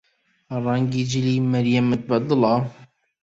[0.63, 2.53] ڕەنگی جلی مەریەمت بەدڵە؟